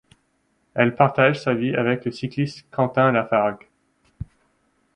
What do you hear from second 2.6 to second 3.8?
Quentin Lafargue.